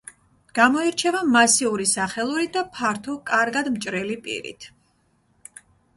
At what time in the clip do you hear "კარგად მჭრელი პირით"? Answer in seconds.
3.33-4.71